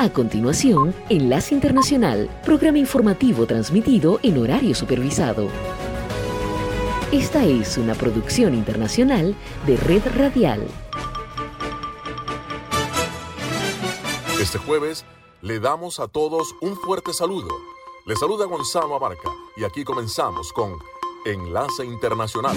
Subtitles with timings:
[0.00, 5.48] A continuación, Enlace Internacional, programa informativo transmitido en horario supervisado.
[7.12, 9.36] Esta es una producción internacional
[9.66, 10.66] de Red Radial.
[14.40, 15.04] Este jueves
[15.42, 17.50] le damos a todos un fuerte saludo.
[18.06, 19.28] Le saluda Gonzalo Abarca
[19.58, 20.78] y aquí comenzamos con
[21.26, 22.56] Enlace Internacional.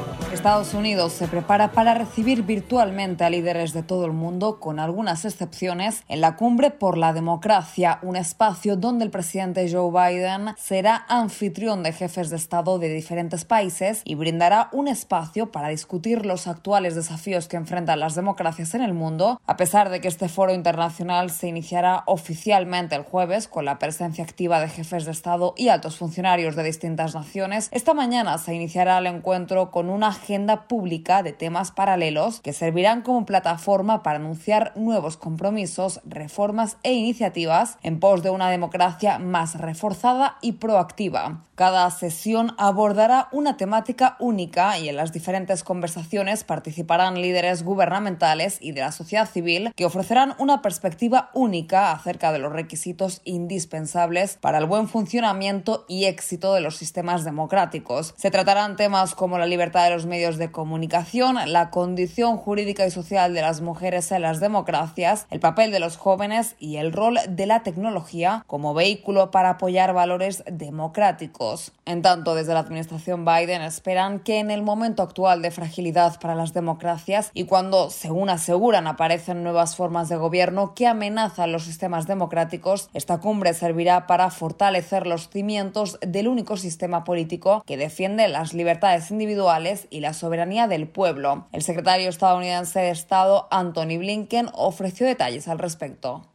[0.41, 5.23] Estados Unidos se prepara para recibir virtualmente a líderes de todo el mundo, con algunas
[5.23, 11.05] excepciones, en la Cumbre por la Democracia, un espacio donde el presidente Joe Biden será
[11.09, 16.47] anfitrión de jefes de Estado de diferentes países y brindará un espacio para discutir los
[16.47, 20.55] actuales desafíos que enfrentan las democracias en el mundo, a pesar de que este foro
[20.55, 25.67] internacional se iniciará oficialmente el jueves con la presencia activa de jefes de Estado y
[25.67, 27.69] altos funcionarios de distintas naciones.
[27.71, 32.53] Esta mañana se iniciará el encuentro con una agenda agenda pública de temas paralelos que
[32.53, 39.19] servirán como plataforma para anunciar nuevos compromisos, reformas e iniciativas en pos de una democracia
[39.19, 41.43] más reforzada y proactiva.
[41.61, 48.71] Cada sesión abordará una temática única y en las diferentes conversaciones participarán líderes gubernamentales y
[48.71, 54.57] de la sociedad civil que ofrecerán una perspectiva única acerca de los requisitos indispensables para
[54.57, 58.15] el buen funcionamiento y éxito de los sistemas democráticos.
[58.17, 62.89] Se tratarán temas como la libertad de los medios de comunicación, la condición jurídica y
[62.89, 67.19] social de las mujeres en las democracias, el papel de los jóvenes y el rol
[67.29, 71.50] de la tecnología como vehículo para apoyar valores democráticos.
[71.85, 76.35] En tanto, desde la administración Biden esperan que en el momento actual de fragilidad para
[76.35, 82.07] las democracias y cuando, según aseguran, aparecen nuevas formas de gobierno que amenazan los sistemas
[82.07, 88.53] democráticos, esta cumbre servirá para fortalecer los cimientos del único sistema político que defiende las
[88.53, 91.47] libertades individuales y la soberanía del pueblo.
[91.51, 96.25] El secretario estadounidense de Estado, Anthony Blinken, ofreció detalles al respecto.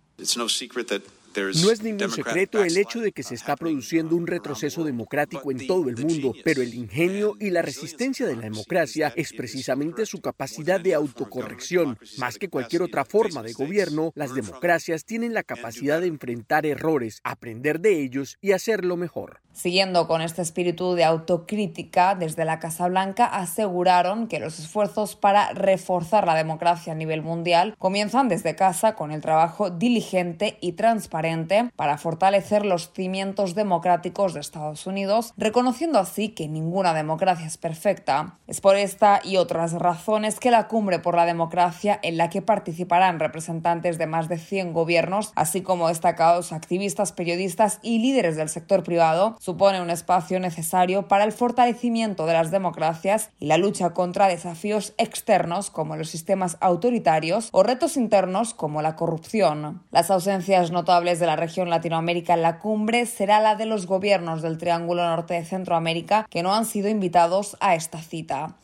[1.36, 5.88] Es ningún secreto el hecho de que se está produciendo un retroceso democrático en todo
[5.88, 10.80] el mundo, pero el ingenio y la resistencia de la democracia es precisamente su capacidad
[10.80, 11.98] de autocorrección.
[12.18, 17.20] Más que cualquier otra forma de gobierno, las democracias tienen la capacidad de enfrentar errores,
[17.24, 19.45] aprender de ellos y hacerlo mejor.
[19.56, 25.50] Siguiendo con este espíritu de autocrítica, desde la Casa Blanca aseguraron que los esfuerzos para
[25.54, 31.70] reforzar la democracia a nivel mundial comienzan desde casa con el trabajo diligente y transparente
[31.74, 38.36] para fortalecer los cimientos democráticos de Estados Unidos, reconociendo así que ninguna democracia es perfecta.
[38.46, 42.42] Es por esta y otras razones que la cumbre por la democracia, en la que
[42.42, 48.50] participarán representantes de más de 100 gobiernos, así como destacados activistas, periodistas y líderes del
[48.50, 53.90] sector privado, supone un espacio necesario para el fortalecimiento de las democracias y la lucha
[53.90, 59.84] contra desafíos externos como los sistemas autoritarios o retos internos como la corrupción.
[59.92, 64.42] Las ausencias notables de la región Latinoamérica en la cumbre será la de los gobiernos
[64.42, 68.56] del Triángulo Norte de Centroamérica que no han sido invitados a esta cita.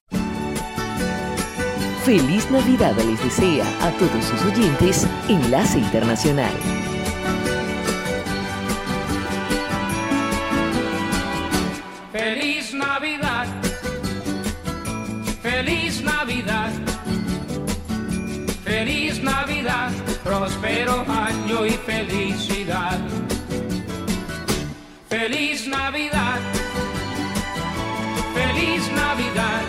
[2.05, 6.81] Feliz Navidad les desea a todos sus oyentes Enlace Internacional.
[21.00, 22.99] Año y felicidad.
[25.09, 26.41] Feliz Navidad,
[28.35, 29.62] feliz Navidad,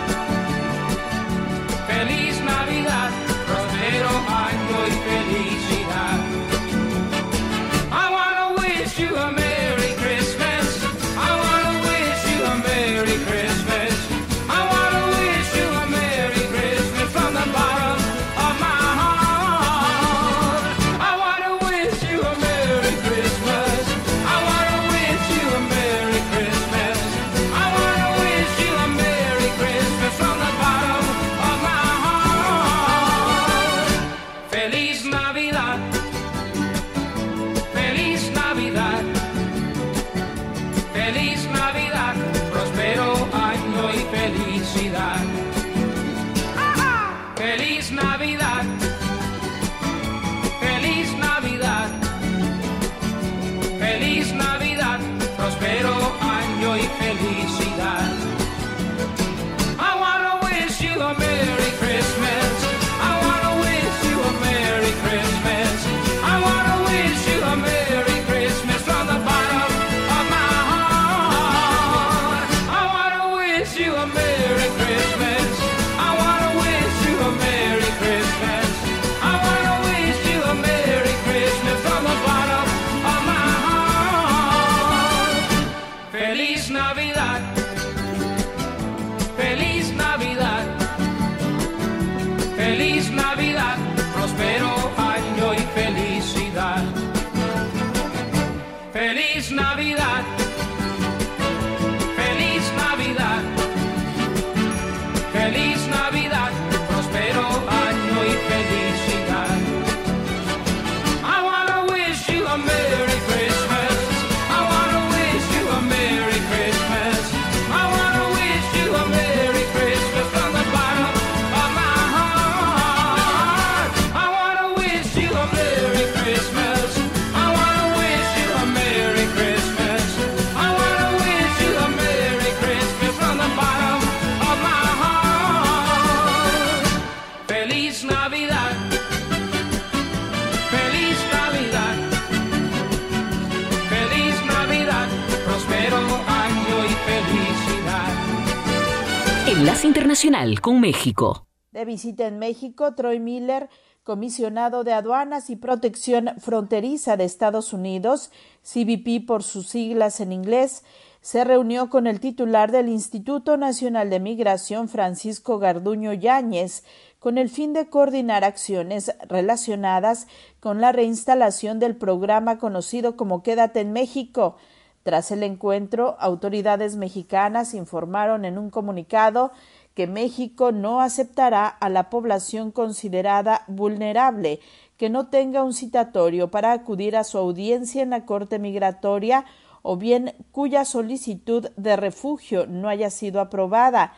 [150.62, 151.46] Con México.
[151.70, 153.68] De visita en México, Troy Miller,
[154.04, 158.30] comisionado de aduanas y protección fronteriza de Estados Unidos,
[158.62, 160.82] CBP por sus siglas en inglés,
[161.20, 166.84] se reunió con el titular del Instituto Nacional de Migración, Francisco Garduño Yáñez,
[167.18, 170.26] con el fin de coordinar acciones relacionadas
[170.58, 174.56] con la reinstalación del programa conocido como Quédate en México.
[175.02, 179.52] Tras el encuentro, autoridades mexicanas informaron en un comunicado
[179.94, 184.60] que México no aceptará a la población considerada vulnerable
[184.96, 189.44] que no tenga un citatorio para acudir a su audiencia en la Corte Migratoria
[189.82, 194.14] o bien cuya solicitud de refugio no haya sido aprobada.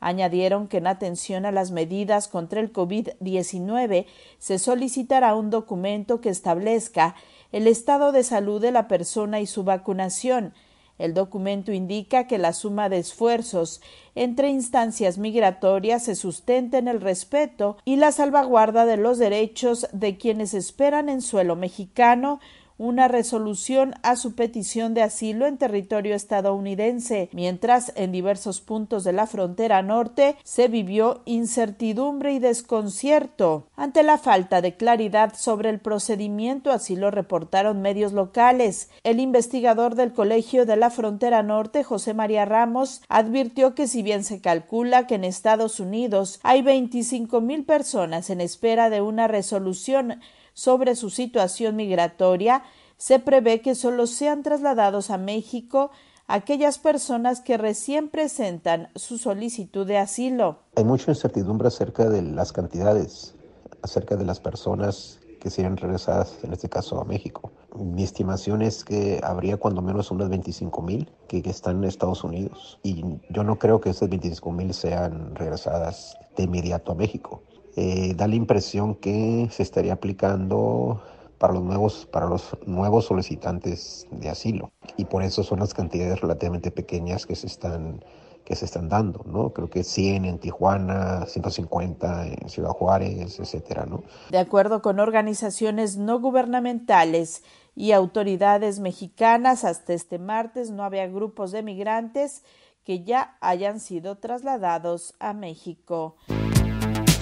[0.00, 4.06] Añadieron que en atención a las medidas contra el COVID-19
[4.38, 7.14] se solicitará un documento que establezca
[7.52, 10.54] el estado de salud de la persona y su vacunación.
[11.00, 13.80] El documento indica que la suma de esfuerzos
[14.14, 20.18] entre instancias migratorias se sustenta en el respeto y la salvaguarda de los derechos de
[20.18, 22.38] quienes esperan en suelo mexicano
[22.80, 29.12] una resolución a su petición de asilo en territorio estadounidense, mientras en diversos puntos de
[29.12, 35.78] la frontera norte se vivió incertidumbre y desconcierto ante la falta de claridad sobre el
[35.78, 38.88] procedimiento, así lo reportaron medios locales.
[39.04, 44.24] El investigador del Colegio de la Frontera Norte, José María Ramos, advirtió que si bien
[44.24, 50.20] se calcula que en Estados Unidos hay 25 mil personas en espera de una resolución
[50.60, 52.64] sobre su situación migratoria,
[52.98, 55.90] se prevé que solo sean trasladados a México
[56.26, 60.58] aquellas personas que recién presentan su solicitud de asilo.
[60.76, 63.34] Hay mucha incertidumbre acerca de las cantidades,
[63.80, 67.50] acerca de las personas que serían regresadas, en este caso a México.
[67.74, 72.78] Mi estimación es que habría cuando menos unas 25 mil que, están en Estados Unidos
[72.82, 77.42] y yo no creo que esas 25 mil sean regresadas de inmediato a México.
[77.76, 81.02] Eh, da la impresión que se estaría aplicando
[81.38, 86.20] para los nuevos para los nuevos solicitantes de asilo y por eso son las cantidades
[86.20, 88.04] relativamente pequeñas que se están
[88.44, 89.52] que se están dando, ¿no?
[89.52, 94.02] Creo que 100 en Tijuana, 150 en Ciudad Juárez, etcétera, ¿no?
[94.30, 97.44] De acuerdo con organizaciones no gubernamentales
[97.76, 102.42] y autoridades mexicanas, hasta este martes no había grupos de migrantes
[102.84, 106.16] que ya hayan sido trasladados a México.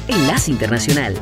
[0.08, 1.14] Enlace Internacional.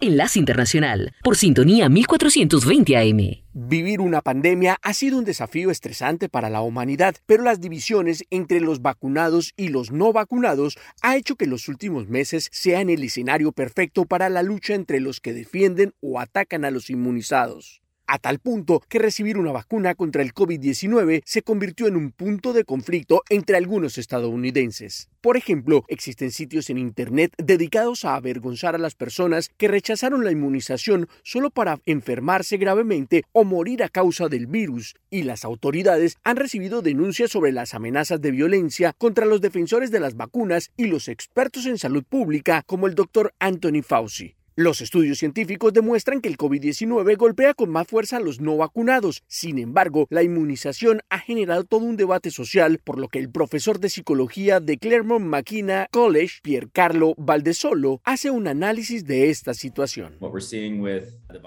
[0.00, 3.42] Enlace Internacional, por sintonía 1420 AM.
[3.52, 8.60] Vivir una pandemia ha sido un desafío estresante para la humanidad, pero las divisiones entre
[8.60, 13.50] los vacunados y los no vacunados ha hecho que los últimos meses sean el escenario
[13.50, 17.80] perfecto para la lucha entre los que defienden o atacan a los inmunizados
[18.10, 22.52] a tal punto que recibir una vacuna contra el COVID-19 se convirtió en un punto
[22.52, 25.08] de conflicto entre algunos estadounidenses.
[25.20, 30.32] Por ejemplo, existen sitios en Internet dedicados a avergonzar a las personas que rechazaron la
[30.32, 36.36] inmunización solo para enfermarse gravemente o morir a causa del virus, y las autoridades han
[36.36, 41.06] recibido denuncias sobre las amenazas de violencia contra los defensores de las vacunas y los
[41.06, 44.39] expertos en salud pública como el doctor Anthony Fauci.
[44.62, 49.22] Los estudios científicos demuestran que el COVID-19 golpea con más fuerza a los no vacunados.
[49.26, 53.80] Sin embargo, la inmunización ha generado todo un debate social, por lo que el profesor
[53.80, 60.16] de psicología de Claremont McKenna College, Piercarlo Valdesolo, hace un análisis de esta situación.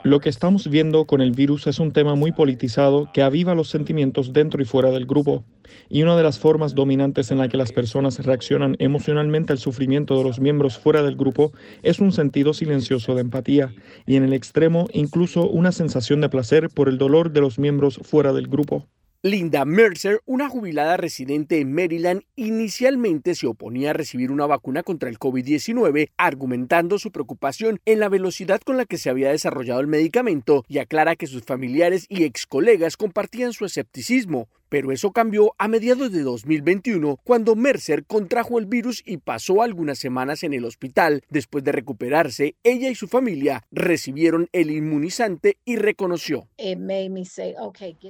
[0.04, 3.70] Lo que estamos viendo con el virus es un tema muy politizado que aviva los
[3.70, 5.46] sentimientos dentro y fuera del grupo.
[5.90, 10.18] Y una de las formas dominantes en la que las personas reaccionan emocionalmente al sufrimiento
[10.18, 13.74] de los miembros fuera del grupo es un sentido silencioso de empatía
[14.06, 18.00] y en el extremo incluso una sensación de placer por el dolor de los miembros
[18.04, 18.88] fuera del grupo.
[19.26, 25.08] Linda Mercer, una jubilada residente en Maryland, inicialmente se oponía a recibir una vacuna contra
[25.08, 29.88] el COVID-19, argumentando su preocupación en la velocidad con la que se había desarrollado el
[29.88, 35.54] medicamento y aclara que sus familiares y ex colegas compartían su escepticismo, pero eso cambió
[35.60, 40.66] a mediados de 2021 cuando Mercer contrajo el virus y pasó algunas semanas en el
[40.66, 41.22] hospital.
[41.30, 46.48] Después de recuperarse, ella y su familia recibieron el inmunizante y reconoció.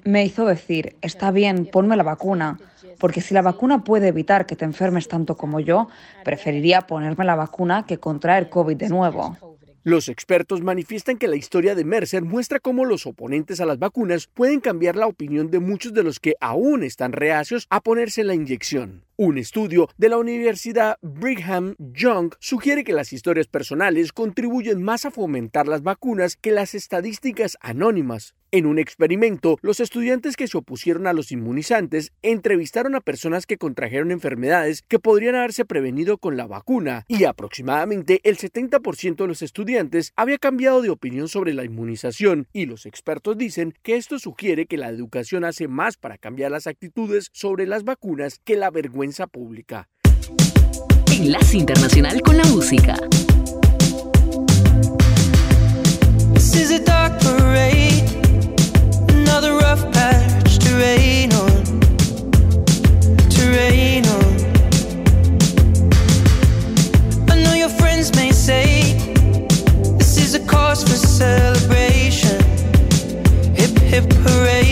[0.05, 2.57] Me hizo decir, está bien, ponme la vacuna,
[2.97, 5.89] porque si la vacuna puede evitar que te enfermes tanto como yo,
[6.23, 9.52] preferiría ponerme la vacuna que contraer COVID de nuevo.
[9.85, 14.27] Los expertos manifiestan que la historia de Mercer muestra cómo los oponentes a las vacunas
[14.27, 18.33] pueden cambiar la opinión de muchos de los que aún están reacios a ponerse la
[18.33, 19.03] inyección.
[19.17, 25.11] Un estudio de la Universidad Brigham Young sugiere que las historias personales contribuyen más a
[25.11, 28.35] fomentar las vacunas que las estadísticas anónimas.
[28.53, 33.57] En un experimento, los estudiantes que se opusieron a los inmunizantes entrevistaron a personas que
[33.57, 39.41] contrajeron enfermedades que podrían haberse prevenido con la vacuna y aproximadamente el 70% de los
[39.41, 44.67] estudiantes había cambiado de opinión sobre la inmunización y los expertos dicen que esto sugiere
[44.67, 49.25] que la educación hace más para cambiar las actitudes sobre las vacunas que la vergüenza
[49.25, 49.89] pública.
[51.11, 52.97] Enlace Internacional con la Música.
[59.35, 61.63] Another rough patch to rain on,
[63.35, 64.33] to rain on.
[67.31, 68.93] I know your friends may say
[69.97, 72.39] this is a cause for celebration.
[73.55, 74.62] Hip hip hooray,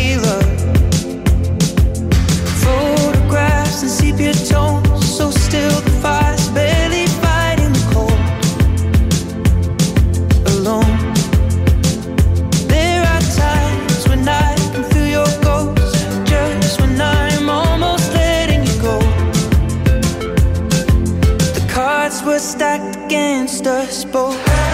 [23.51, 24.70] against us both.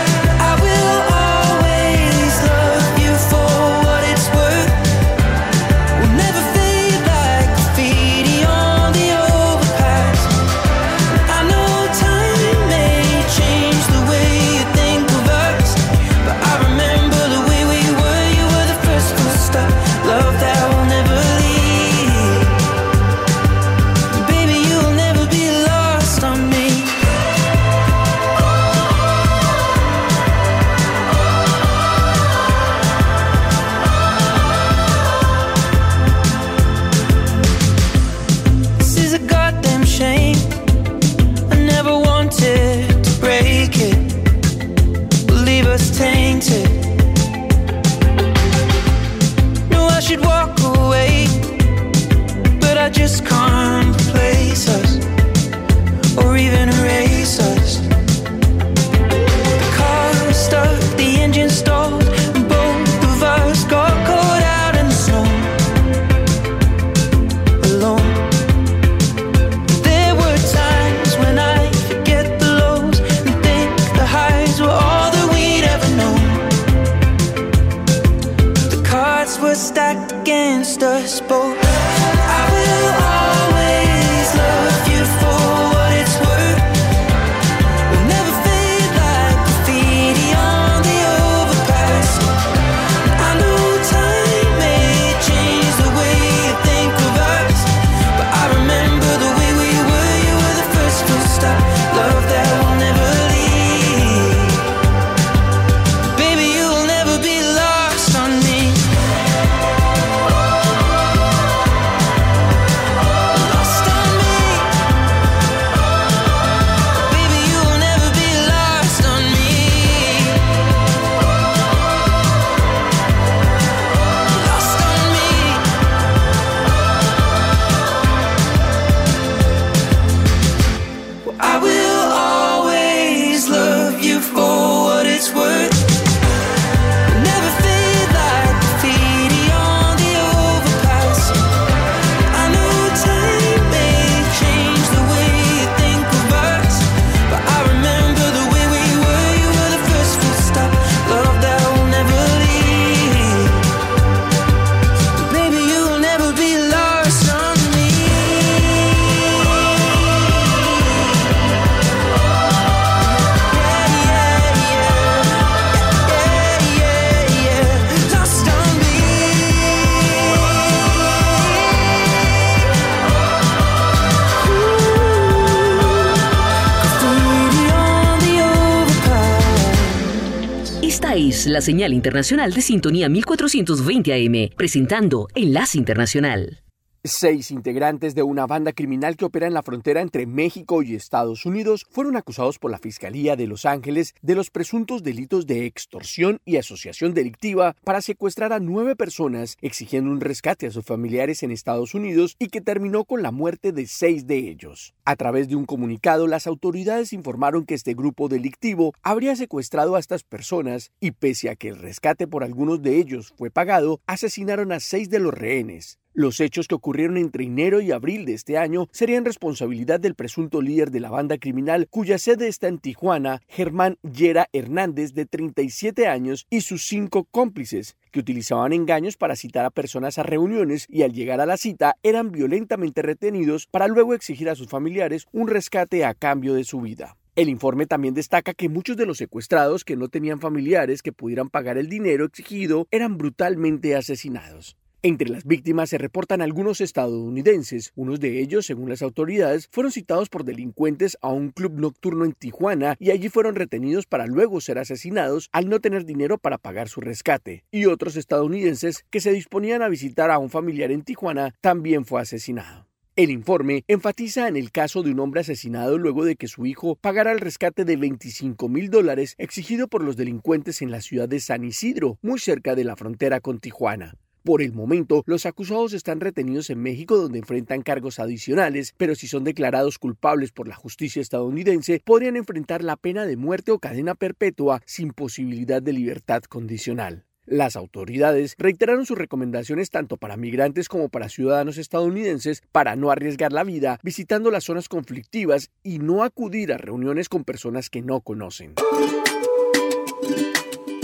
[181.68, 186.67] Señal internacional de sintonía 1420 AM, presentando Enlace Internacional.
[187.04, 191.46] Seis integrantes de una banda criminal que opera en la frontera entre México y Estados
[191.46, 196.40] Unidos fueron acusados por la Fiscalía de Los Ángeles de los presuntos delitos de extorsión
[196.44, 201.52] y asociación delictiva para secuestrar a nueve personas exigiendo un rescate a sus familiares en
[201.52, 204.96] Estados Unidos y que terminó con la muerte de seis de ellos.
[205.06, 210.00] A través de un comunicado, las autoridades informaron que este grupo delictivo habría secuestrado a
[210.00, 214.72] estas personas y pese a que el rescate por algunos de ellos fue pagado, asesinaron
[214.72, 216.00] a seis de los rehenes.
[216.20, 220.64] Los hechos que ocurrieron entre enero y abril de este año serían responsabilidad del presunto
[220.64, 226.08] líder de la banda criminal cuya sede está en Tijuana, Germán Yera Hernández, de 37
[226.08, 231.04] años, y sus cinco cómplices, que utilizaban engaños para citar a personas a reuniones y
[231.04, 235.48] al llegar a la cita eran violentamente retenidos para luego exigir a sus familiares un
[235.48, 237.16] rescate a cambio de su vida.
[237.36, 241.50] El informe también destaca que muchos de los secuestrados que no tenían familiares que pudieran
[241.50, 244.78] pagar el dinero exigido eran brutalmente asesinados.
[245.08, 247.94] Entre las víctimas se reportan algunos estadounidenses.
[247.96, 252.34] Unos de ellos, según las autoridades, fueron citados por delincuentes a un club nocturno en
[252.34, 256.90] Tijuana y allí fueron retenidos para luego ser asesinados al no tener dinero para pagar
[256.90, 257.64] su rescate.
[257.72, 262.20] Y otros estadounidenses que se disponían a visitar a un familiar en Tijuana también fue
[262.20, 262.86] asesinado.
[263.16, 266.98] El informe enfatiza en el caso de un hombre asesinado luego de que su hijo
[266.98, 271.40] pagara el rescate de 25 mil dólares exigido por los delincuentes en la ciudad de
[271.40, 274.18] San Isidro, muy cerca de la frontera con Tijuana.
[274.48, 279.28] Por el momento, los acusados están retenidos en México donde enfrentan cargos adicionales, pero si
[279.28, 284.16] son declarados culpables por la justicia estadounidense, podrían enfrentar la pena de muerte o cadena
[284.16, 287.26] perpetua sin posibilidad de libertad condicional.
[287.46, 293.52] Las autoridades reiteraron sus recomendaciones tanto para migrantes como para ciudadanos estadounidenses para no arriesgar
[293.52, 298.22] la vida visitando las zonas conflictivas y no acudir a reuniones con personas que no
[298.22, 298.76] conocen.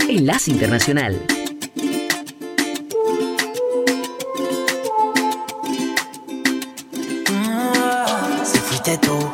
[0.08, 1.43] Enlace Internacional.
[8.98, 9.32] Tú,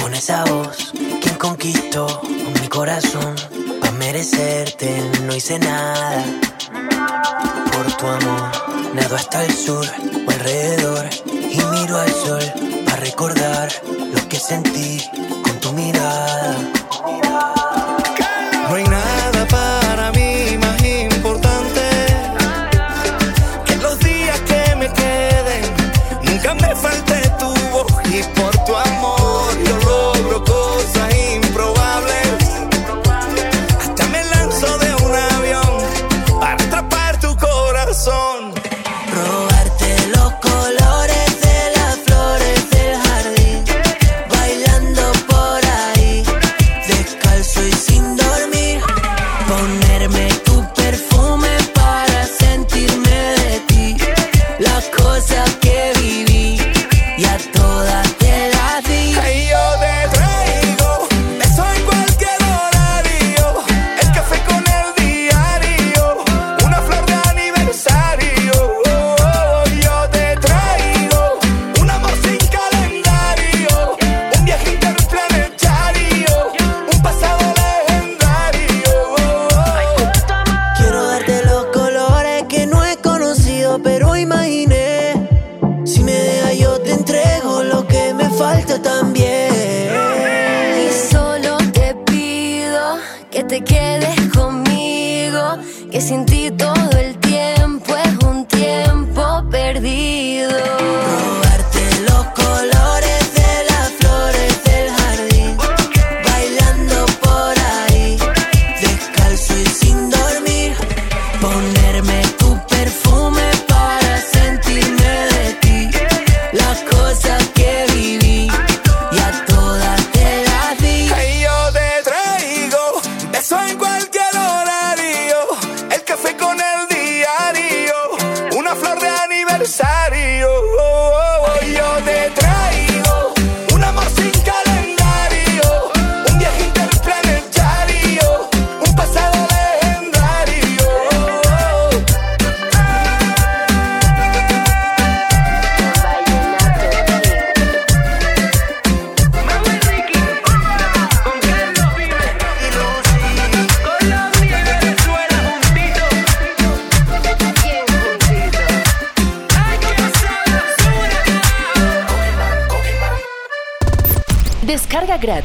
[0.00, 0.92] con esa voz,
[1.22, 2.20] quien conquistó
[2.60, 3.34] mi corazón,
[3.80, 6.24] para merecerte no hice nada.
[7.72, 9.86] Por tu amor, nado hasta el sur
[10.26, 12.42] o alrededor y miro al sol
[12.84, 15.02] para recordar lo que sentí
[15.42, 16.56] con tu mirada.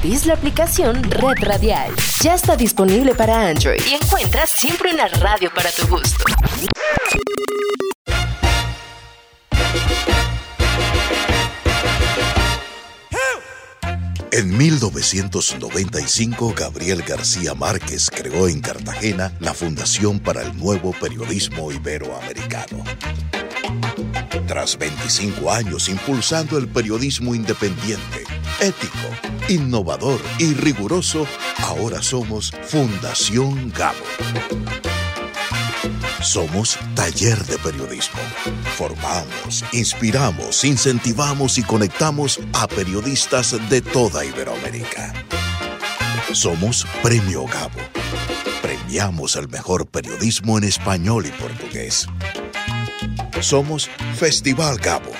[0.04, 1.92] Gratis la aplicación Red Radial.
[2.22, 6.26] Ya está disponible para Android y encuentras siempre una radio para tu gusto.
[14.32, 22.84] En 1995, Gabriel García Márquez creó en Cartagena la Fundación para el Nuevo Periodismo Iberoamericano.
[24.48, 28.24] Tras 25 años impulsando el periodismo independiente,
[28.60, 28.98] ético,
[29.48, 31.26] innovador y riguroso,
[31.60, 34.04] ahora somos Fundación Gabo.
[36.22, 38.20] Somos taller de periodismo.
[38.76, 45.14] Formamos, inspiramos, incentivamos y conectamos a periodistas de toda Iberoamérica.
[46.34, 47.80] Somos Premio Gabo.
[48.62, 52.08] Premiamos el mejor periodismo en español y portugués.
[53.44, 55.12] Somos Festival Gabo.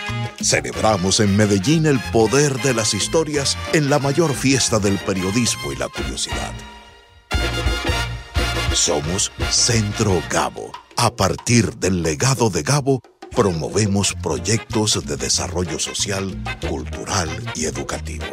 [0.42, 5.76] Celebramos en Medellín el poder de las historias en la mayor fiesta del periodismo y
[5.76, 6.54] la curiosidad.
[8.74, 10.72] Somos Centro Gabo.
[10.96, 13.02] A partir del legado de Gabo,
[13.36, 18.26] promovemos proyectos de desarrollo social, cultural y educativo.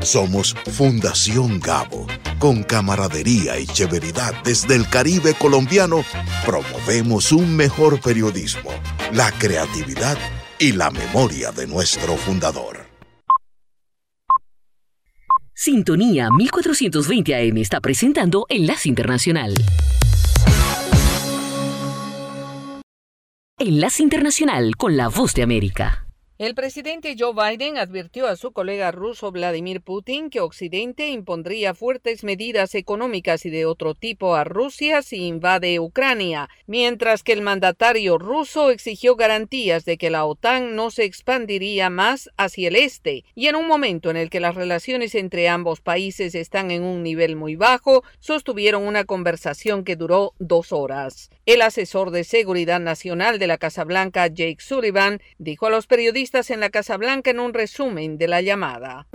[0.00, 2.06] Somos Fundación Gabo.
[2.38, 6.04] Con camaradería y chéveridad desde el Caribe colombiano,
[6.44, 8.70] promovemos un mejor periodismo,
[9.12, 10.18] la creatividad
[10.58, 12.86] y la memoria de nuestro fundador.
[15.54, 19.54] Sintonía 1420 AM está presentando Enlace Internacional.
[23.58, 26.05] Enlace Internacional con la Voz de América.
[26.38, 32.24] El presidente Joe Biden advirtió a su colega ruso Vladimir Putin que Occidente impondría fuertes
[32.24, 38.18] medidas económicas y de otro tipo a Rusia si invade Ucrania, mientras que el mandatario
[38.18, 43.46] ruso exigió garantías de que la OTAN no se expandiría más hacia el este, y
[43.46, 47.36] en un momento en el que las relaciones entre ambos países están en un nivel
[47.36, 51.30] muy bajo, sostuvieron una conversación que duró dos horas.
[51.46, 56.25] El asesor de Seguridad Nacional de la Casa Blanca, Jake Sullivan, dijo a los periodistas
[56.34, 59.06] en la Casa Blanca en un resumen de la llamada.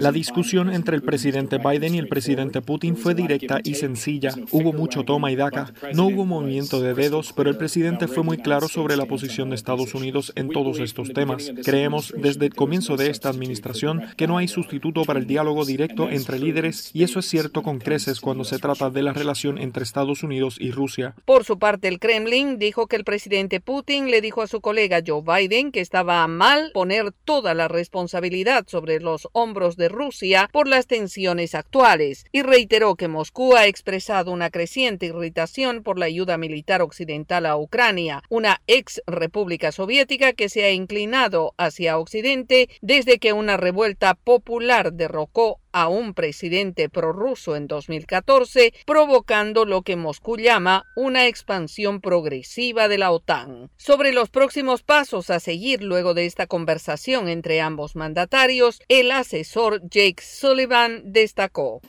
[0.00, 4.32] La discusión entre el presidente Biden y el presidente Putin fue directa y sencilla.
[4.50, 5.72] Hubo mucho toma y daca.
[5.92, 9.56] No hubo movimiento de dedos, pero el presidente fue muy claro sobre la posición de
[9.56, 11.52] Estados Unidos en todos estos temas.
[11.62, 16.08] Creemos desde el comienzo de esta administración que no hay sustituto para el diálogo directo
[16.08, 19.84] entre líderes y eso es cierto con creces cuando se trata de la relación entre
[19.84, 21.14] Estados Unidos y Rusia.
[21.26, 25.02] Por su parte, el Kremlin dijo que el presidente Putin le dijo a su colega
[25.06, 30.86] Joe Biden que mal poner toda la responsabilidad sobre los hombros de Rusia por las
[30.86, 36.82] tensiones actuales y reiteró que Moscú ha expresado una creciente irritación por la ayuda militar
[36.82, 43.32] occidental a Ucrania, una ex república soviética que se ha inclinado hacia Occidente desde que
[43.32, 50.86] una revuelta popular derrocó a un presidente prorruso en 2014, provocando lo que Moscú llama
[50.96, 53.70] una expansión progresiva de la OTAN.
[53.76, 59.80] Sobre los próximos pasos a seguir luego de esta conversación entre ambos mandatarios, el asesor
[59.88, 61.80] Jake Sullivan destacó.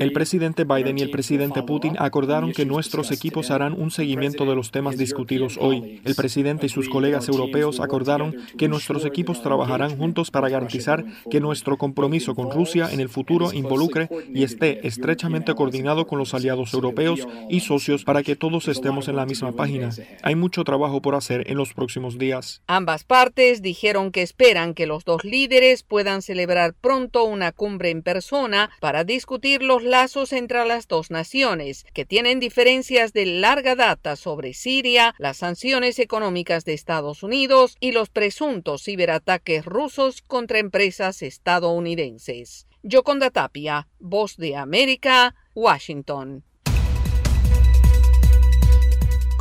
[0.00, 4.54] El presidente Biden y el presidente Putin acordaron que nuestros equipos harán un seguimiento de
[4.54, 6.00] los temas discutidos hoy.
[6.04, 11.40] El presidente y sus colegas europeos acordaron que nuestros equipos trabajarán juntos para garantizar que
[11.40, 16.72] nuestro compromiso con Rusia en el futuro involucre y esté estrechamente coordinado con los aliados
[16.74, 19.90] europeos y socios para que todos estemos en la misma página.
[20.22, 22.41] Hay mucho trabajo por hacer en los próximos días.
[22.66, 28.02] Ambas partes dijeron que esperan que los dos líderes puedan celebrar pronto una cumbre en
[28.02, 34.16] persona para discutir los lazos entre las dos naciones, que tienen diferencias de larga data
[34.16, 41.22] sobre Siria, las sanciones económicas de Estados Unidos y los presuntos ciberataques rusos contra empresas
[41.22, 42.66] estadounidenses.
[42.82, 46.44] Yoconda Tapia, Voz de América, Washington.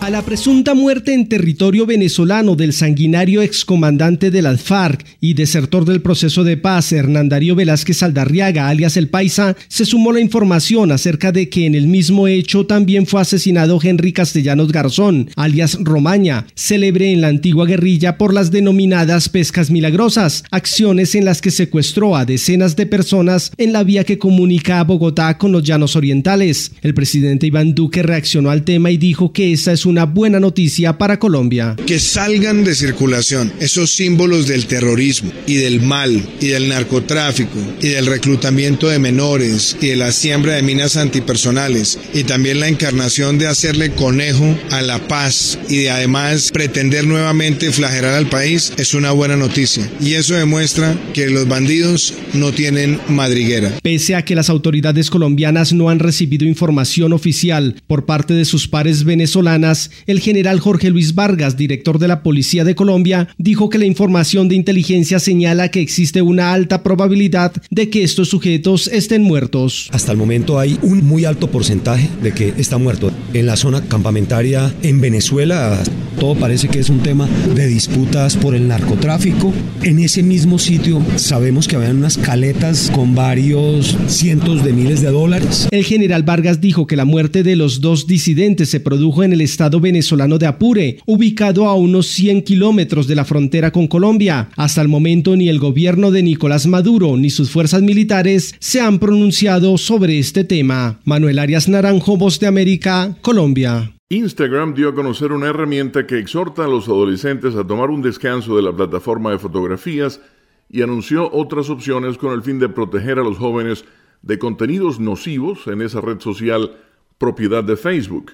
[0.00, 5.84] A la presunta muerte en territorio venezolano del sanguinario excomandante de las FARC y desertor
[5.84, 10.90] del proceso de paz Hernán Darío Velázquez Aldarriaga, alias El Paisa, se sumó la información
[10.90, 16.46] acerca de que en el mismo hecho también fue asesinado Henry Castellanos Garzón, alias Romaña,
[16.54, 22.16] célebre en la antigua guerrilla por las denominadas pescas milagrosas, acciones en las que secuestró
[22.16, 26.72] a decenas de personas en la vía que comunica a Bogotá con los llanos orientales.
[26.80, 30.96] El presidente Iván Duque reaccionó al tema y dijo que esta es una buena noticia
[30.98, 31.76] para Colombia.
[31.86, 37.88] Que salgan de circulación esos símbolos del terrorismo y del mal y del narcotráfico y
[37.88, 43.38] del reclutamiento de menores y de la siembra de minas antipersonales y también la encarnación
[43.38, 48.94] de hacerle conejo a la paz y de además pretender nuevamente flagelar al país es
[48.94, 49.88] una buena noticia.
[50.00, 53.72] Y eso demuestra que los bandidos no tienen madriguera.
[53.82, 58.68] Pese a que las autoridades colombianas no han recibido información oficial por parte de sus
[58.68, 63.78] pares venezolanas, el general Jorge Luis Vargas, director de la Policía de Colombia, dijo que
[63.78, 69.22] la información de inteligencia señala que existe una alta probabilidad de que estos sujetos estén
[69.22, 69.88] muertos.
[69.92, 73.10] Hasta el momento hay un muy alto porcentaje de que está muerto.
[73.32, 75.80] En la zona campamentaria en Venezuela
[76.18, 79.54] todo parece que es un tema de disputas por el narcotráfico.
[79.82, 85.10] En ese mismo sitio sabemos que habían unas caletas con varios cientos de miles de
[85.10, 85.68] dólares.
[85.70, 89.40] El general Vargas dijo que la muerte de los dos disidentes se produjo en el
[89.40, 94.48] estado venezolano de Apure, ubicado a unos 100 kilómetros de la frontera con Colombia.
[94.56, 98.98] Hasta el momento ni el gobierno de Nicolás Maduro ni sus fuerzas militares se han
[98.98, 100.98] pronunciado sobre este tema.
[101.04, 103.92] Manuel Arias Naranjo, Voz de América, Colombia.
[104.08, 108.56] Instagram dio a conocer una herramienta que exhorta a los adolescentes a tomar un descanso
[108.56, 110.20] de la plataforma de fotografías
[110.68, 113.84] y anunció otras opciones con el fin de proteger a los jóvenes
[114.22, 116.72] de contenidos nocivos en esa red social
[117.18, 118.32] propiedad de Facebook.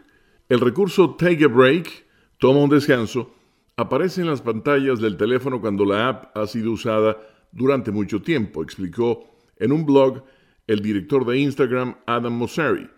[0.49, 2.05] El recurso Take a Break,
[2.39, 3.35] toma un descanso,
[3.77, 7.17] aparece en las pantallas del teléfono cuando la app ha sido usada
[7.51, 10.23] durante mucho tiempo, explicó en un blog
[10.69, 12.89] el director de Instagram, Adam Mosseri.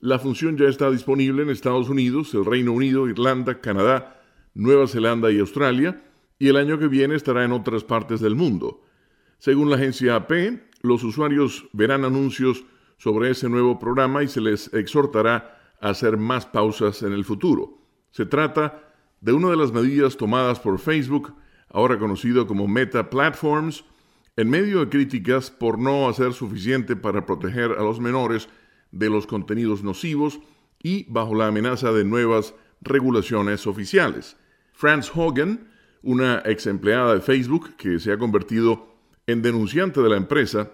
[0.00, 4.20] La función ya está disponible en Estados Unidos, el Reino Unido, Irlanda, Canadá,
[4.54, 6.02] Nueva Zelanda y Australia,
[6.40, 8.82] y el año que viene estará en otras partes del mundo.
[9.38, 10.32] Según la agencia AP,
[10.82, 12.64] los usuarios verán anuncios
[12.96, 17.78] sobre ese nuevo programa y se les exhortará hacer más pausas en el futuro.
[18.10, 21.34] Se trata de una de las medidas tomadas por Facebook,
[21.68, 23.84] ahora conocido como Meta Platforms,
[24.36, 28.48] en medio de críticas por no hacer suficiente para proteger a los menores
[28.90, 30.40] de los contenidos nocivos
[30.82, 34.36] y bajo la amenaza de nuevas regulaciones oficiales.
[34.72, 35.68] Franz Hogan,
[36.02, 40.72] una ex empleada de Facebook que se ha convertido en denunciante de la empresa,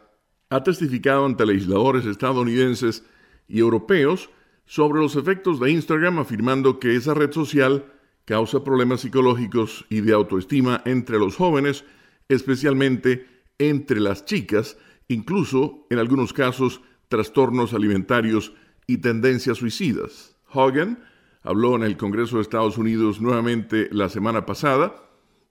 [0.49, 3.05] ha testificado ante legisladores estadounidenses
[3.49, 4.31] y europeos
[4.67, 7.87] sobre los efectos de Instagram, afirmando que esa red social
[8.25, 11.85] causa problemas psicológicos y de autoestima entre los jóvenes,
[12.29, 13.27] especialmente
[13.59, 14.77] entre las chicas,
[15.09, 18.53] incluso en algunos casos trastornos alimentarios
[18.87, 20.37] y tendencias suicidas.
[20.53, 21.05] Hogan
[21.43, 24.95] habló en el Congreso de Estados Unidos nuevamente la semana pasada,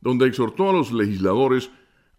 [0.02, 1.72] donde exhortó a los legisladores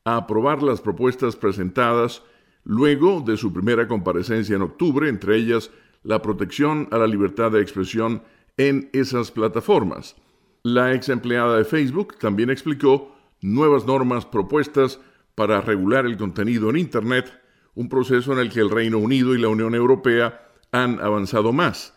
[0.05, 2.23] a aprobar las propuestas presentadas
[2.65, 5.71] luego de su primera comparecencia en octubre, entre ellas
[6.07, 8.23] la protección a la libertad de expresión
[8.57, 10.17] en esas plataformas.
[10.63, 15.01] La ex empleada de Facebook también explicó nuevas normas propuestas
[15.35, 17.33] para regular el contenido en Internet,
[17.75, 21.95] un proceso en el que el Reino Unido y la Unión Europea han avanzado más.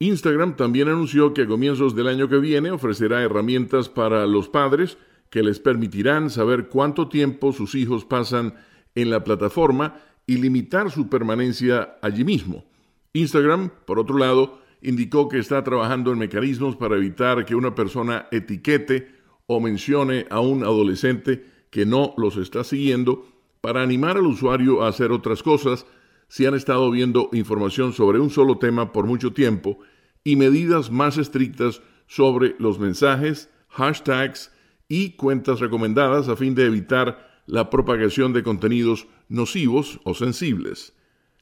[0.00, 4.98] Instagram también anunció que a comienzos del año que viene ofrecerá herramientas para los padres
[5.30, 8.54] que les permitirán saber cuánto tiempo sus hijos pasan
[8.96, 9.96] en la plataforma
[10.26, 12.71] y limitar su permanencia allí mismo.
[13.12, 18.26] Instagram, por otro lado, indicó que está trabajando en mecanismos para evitar que una persona
[18.30, 19.14] etiquete
[19.46, 23.26] o mencione a un adolescente que no los está siguiendo
[23.60, 25.86] para animar al usuario a hacer otras cosas
[26.28, 29.78] si han estado viendo información sobre un solo tema por mucho tiempo
[30.24, 34.52] y medidas más estrictas sobre los mensajes, hashtags
[34.88, 40.94] y cuentas recomendadas a fin de evitar la propagación de contenidos nocivos o sensibles.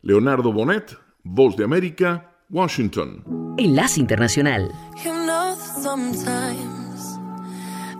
[0.03, 3.55] Leonardo Bonet, Voz de América, Washington.
[3.59, 4.71] Enlace Internacional.
[5.05, 7.19] You know sometimes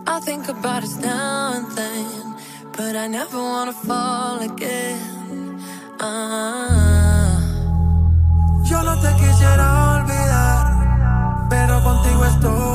[0.07, 0.83] I think about
[2.77, 5.59] but I never fall again.
[5.99, 7.39] Uh-huh.
[8.65, 12.71] Yo no te quisiera olvidar, pero contigo es todo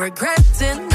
[0.00, 0.93] regretting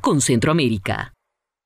[0.00, 1.14] Con Centroamérica.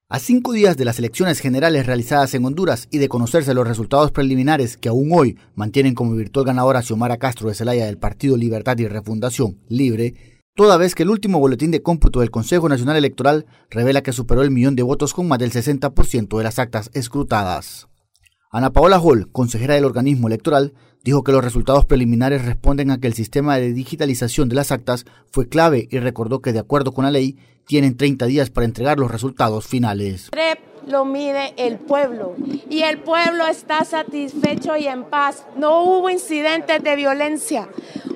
[0.08, 4.10] A cinco días de las elecciones generales realizadas en Honduras y de conocerse los resultados
[4.12, 8.78] preliminares que aún hoy mantienen como virtual ganadora Xiomara Castro de Celaya del Partido Libertad
[8.78, 10.14] y Refundación Libre,
[10.54, 14.40] toda vez que el último boletín de cómputo del Consejo Nacional Electoral revela que superó
[14.40, 17.88] el millón de votos con más del 60% de las actas escrutadas.
[18.50, 20.72] Ana Paola Hall, consejera del organismo electoral,
[21.04, 25.04] dijo que los resultados preliminares responden a que el sistema de digitalización de las actas
[25.30, 27.36] fue clave y recordó que de acuerdo con la ley
[27.66, 30.30] tienen 30 días para entregar los resultados finales.
[30.86, 32.34] lo mide el pueblo
[32.68, 35.46] y el pueblo está satisfecho y en paz.
[35.56, 37.68] No hubo incidentes de violencia.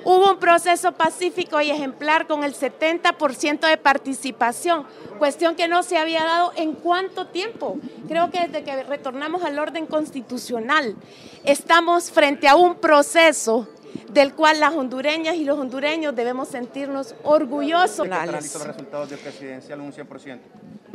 [0.09, 4.85] Hubo un proceso pacífico y ejemplar con el 70% de participación,
[5.19, 7.77] cuestión que no se había dado en cuánto tiempo.
[8.07, 10.95] Creo que desde que retornamos al orden constitucional
[11.43, 13.69] estamos frente a un proceso
[14.11, 18.09] del cual las hondureñas y los hondureños debemos sentirnos orgullosos.
[18.09, 20.39] los resultados de presidencial un 100%?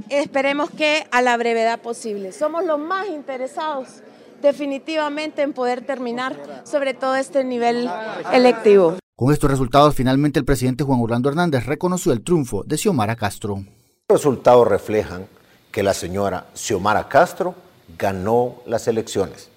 [0.09, 2.31] Esperemos que a la brevedad posible.
[2.31, 4.01] Somos los más interesados
[4.41, 7.89] definitivamente en poder terminar sobre todo este nivel
[8.33, 8.97] electivo.
[9.15, 13.63] Con estos resultados, finalmente el presidente Juan Orlando Hernández reconoció el triunfo de Xiomara Castro.
[14.09, 15.27] Los resultados reflejan
[15.71, 17.53] que la señora Xiomara Castro
[17.97, 19.50] ganó las elecciones.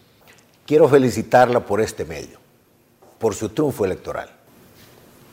[0.67, 2.39] Quiero felicitarla por este medio,
[3.19, 4.31] por su triunfo electoral.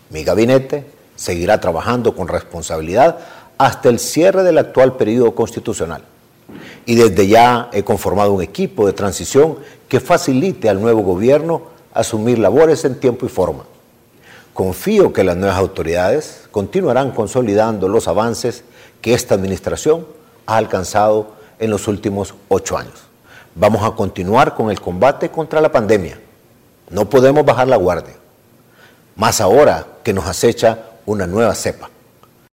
[0.09, 3.19] Mi gabinete seguirá trabajando con responsabilidad
[3.57, 6.03] hasta el cierre del actual periodo constitucional.
[6.85, 9.57] Y desde ya he conformado un equipo de transición
[9.87, 11.63] que facilite al nuevo gobierno
[11.93, 13.63] asumir labores en tiempo y forma.
[14.53, 18.65] Confío que las nuevas autoridades continuarán consolidando los avances
[18.99, 20.05] que esta administración
[20.45, 23.10] ha alcanzado en los últimos ocho años.
[23.55, 26.17] Vamos a continuar con el combate contra la pandemia.
[26.89, 28.15] No podemos bajar la guardia,
[29.15, 31.89] más ahora que nos acecha una nueva cepa.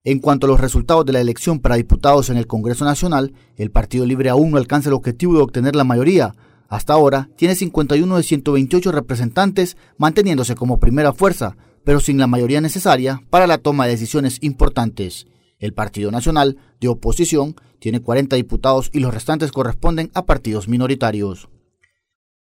[0.03, 3.71] En cuanto a los resultados de la elección para diputados en el Congreso Nacional, el
[3.71, 6.35] Partido Libre aún no alcanza el objetivo de obtener la mayoría.
[6.67, 12.61] Hasta ahora tiene 51 de 128 representantes, manteniéndose como primera fuerza, pero sin la mayoría
[12.61, 15.25] necesaria para la toma de decisiones importantes.
[15.63, 21.47] El Partido Nacional, de oposición, tiene 40 diputados y los restantes corresponden a partidos minoritarios.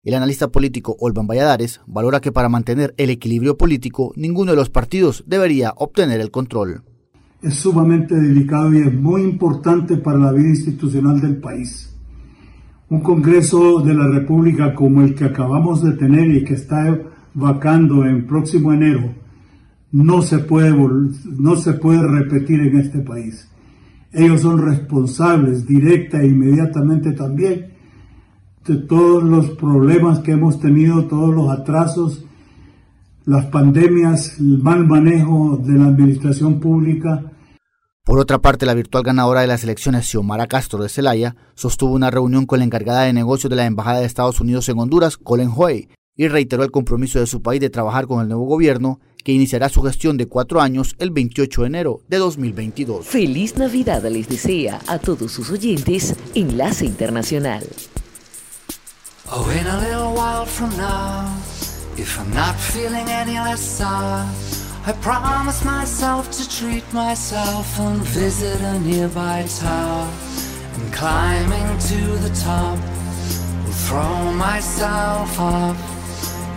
[0.03, 4.70] El analista político Olvan Valladares valora que para mantener el equilibrio político, ninguno de los
[4.70, 6.84] partidos debería obtener el control.
[7.41, 11.95] Es sumamente delicado y es muy importante para la vida institucional del país.
[12.89, 16.99] Un Congreso de la República como el que acabamos de tener y que está
[17.34, 19.16] vacando en próximo enero,
[19.96, 23.48] no se puede, no se puede repetir en este país.
[24.12, 27.72] Ellos son responsables directa e inmediatamente también
[28.68, 32.26] de todos los problemas que hemos tenido, todos los atrasos,
[33.24, 37.32] las pandemias, el mal manejo de la administración pública.
[38.04, 42.12] Por otra parte, la virtual ganadora de las elecciones, Xiomara Castro de Celaya, sostuvo una
[42.12, 45.52] reunión con la encargada de negocios de la Embajada de Estados Unidos en Honduras, Colin
[45.56, 45.88] Hoy,
[46.18, 49.70] y reiteró el compromiso de su país de trabajar con el nuevo gobierno que iniciará
[49.70, 53.08] su gestión de cuatro años el 28 de enero de 2022.
[53.08, 57.68] Feliz Navidad les desea a todos sus oyentes Enlace Internacional.
[59.32, 61.26] Oh, in a little while from now,
[61.98, 64.24] if I'm not feeling any less sour,
[64.86, 70.08] I promise myself to treat myself and visit a nearby tower.
[70.76, 72.78] And climbing to the top,
[73.66, 75.95] will throw myself up.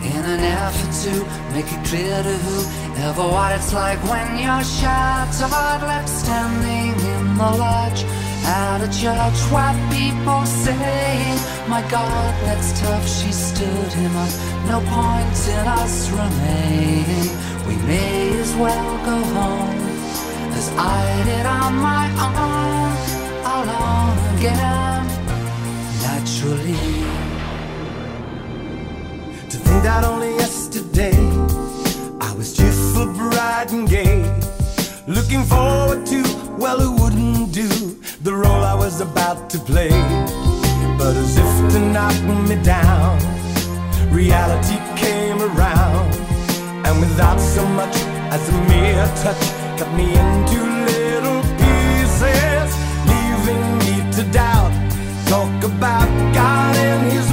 [0.03, 1.12] In an effort to
[1.53, 7.51] make it clear to whoever what it's like when you're shattered, left standing in the
[7.62, 8.05] lodge
[8.44, 11.36] at a church where people say,
[11.68, 13.07] My God, that's tough.
[13.07, 14.32] She stood him up.
[14.72, 17.28] No point in us remaining.
[17.66, 19.80] We may as well go home
[20.59, 22.90] as I did on my own
[23.57, 25.07] alone again.
[26.03, 27.28] Naturally.
[29.69, 31.19] Think that only yesterday.
[32.21, 34.25] I was just cheerful, bright and gay.
[35.07, 36.23] Looking forward to,
[36.59, 37.69] well who wouldn't do?
[38.23, 39.91] The role I was about to play.
[40.99, 42.16] But as if to knock
[42.49, 43.19] me down
[44.11, 46.14] Reality came around.
[46.87, 47.95] And without so much
[48.35, 49.45] as a mere touch
[49.79, 50.61] Cut me into
[50.91, 52.71] little pieces
[53.11, 54.73] Leaving me to doubt.
[55.29, 57.28] Talk about God and His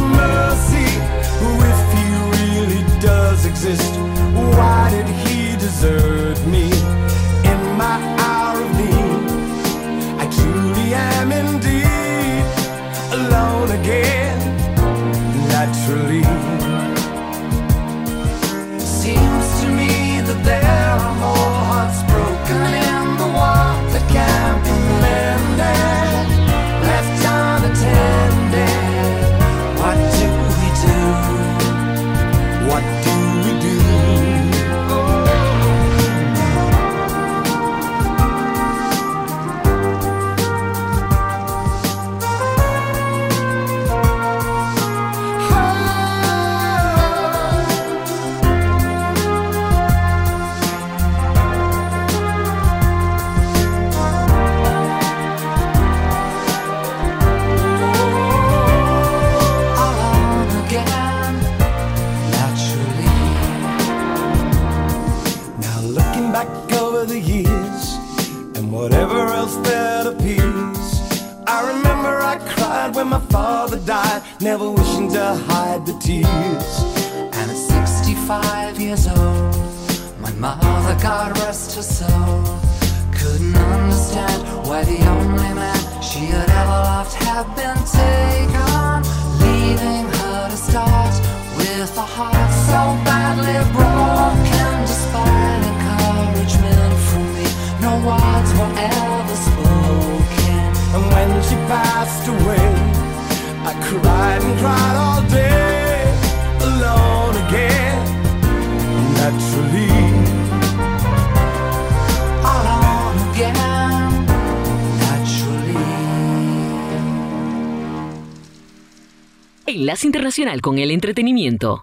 [120.61, 121.81] Con el Entretenimiento.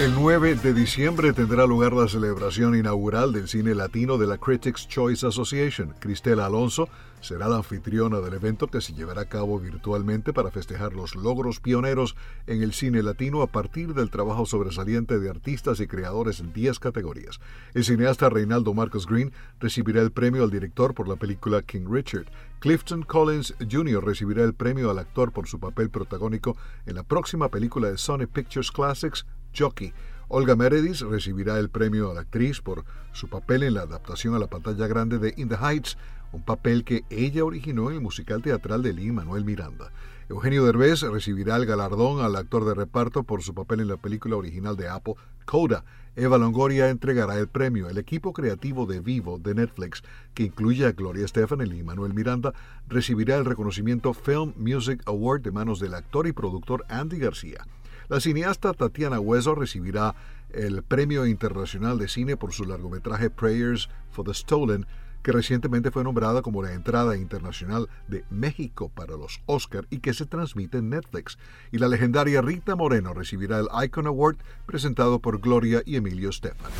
[0.00, 4.88] El 9 de diciembre tendrá lugar la celebración inaugural del cine latino de la Critics
[4.88, 5.94] Choice Association.
[6.00, 6.88] Cristela Alonso
[7.20, 11.60] será la anfitriona del evento que se llevará a cabo virtualmente para festejar los logros
[11.60, 12.16] pioneros
[12.48, 16.80] en el cine latino a partir del trabajo sobresaliente de artistas y creadores en 10
[16.80, 17.38] categorías.
[17.72, 22.26] El cineasta Reinaldo Marcos Green recibirá el premio al director por la película King Richard.
[22.60, 24.04] Clifton Collins Jr.
[24.04, 28.26] recibirá el premio al actor por su papel protagónico en la próxima película de Sony
[28.30, 29.24] Pictures Classics,
[29.58, 29.94] Jockey.
[30.28, 34.38] Olga Meredith recibirá el premio a la actriz por su papel en la adaptación a
[34.38, 35.96] la pantalla grande de In the Heights,
[36.32, 39.90] un papel que ella originó en el musical teatral de Lin Manuel Miranda.
[40.28, 44.36] Eugenio Derbez recibirá el galardón al actor de reparto por su papel en la película
[44.36, 45.14] original de Apple,
[45.46, 45.82] Coda.
[46.16, 47.88] Eva Longoria entregará el premio.
[47.88, 50.02] El equipo creativo de Vivo de Netflix,
[50.34, 52.52] que incluye a Gloria Estefan y Manuel Miranda,
[52.88, 57.64] recibirá el reconocimiento Film Music Award de manos del actor y productor Andy García.
[58.08, 60.16] La cineasta Tatiana Hueso recibirá
[60.50, 64.86] el Premio Internacional de Cine por su largometraje Prayers for the Stolen,
[65.22, 70.14] que recientemente fue nombrada como la entrada internacional de México para los Oscar y que
[70.14, 71.38] se transmite en Netflix.
[71.72, 76.70] Y la legendaria Rita Moreno recibirá el Icon Award presentado por Gloria y Emilio Stefan.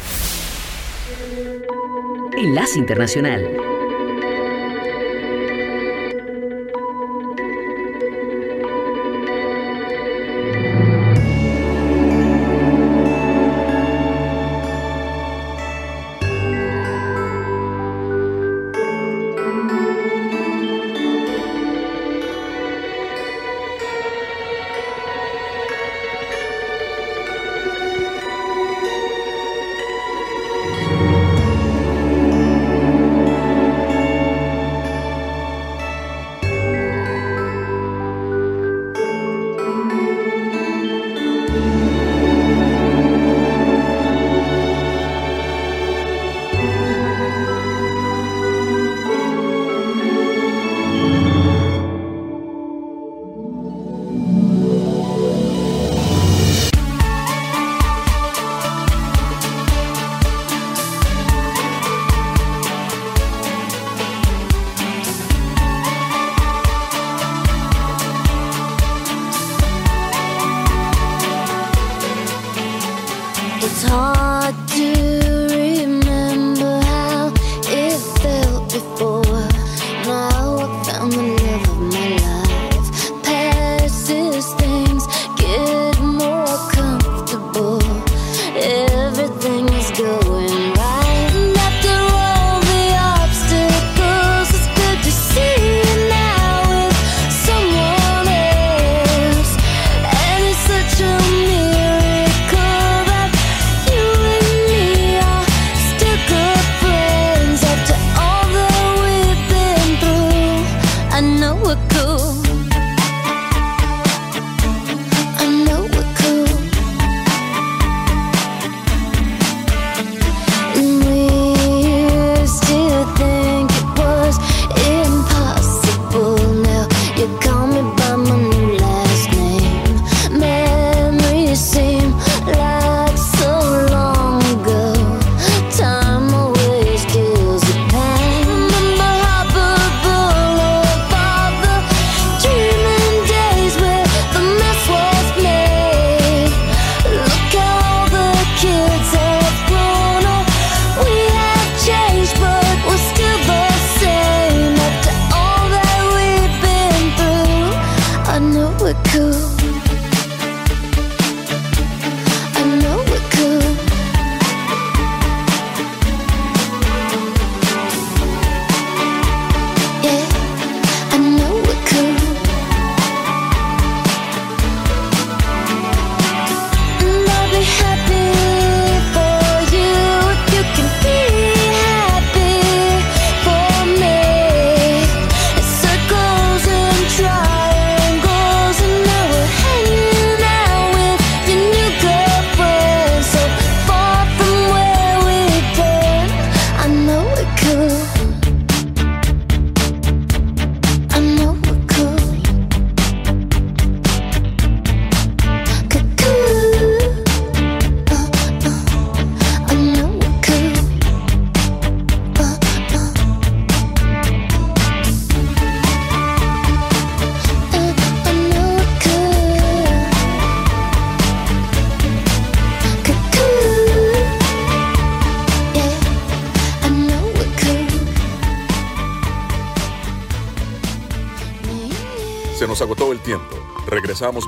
[2.37, 3.80] Enlace Internacional.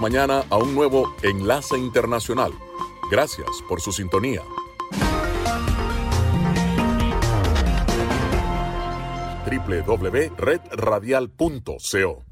[0.01, 2.53] mañana a un nuevo Enlace Internacional.
[3.11, 4.43] Gracias por su sintonía.
[9.45, 12.32] www.redradial.co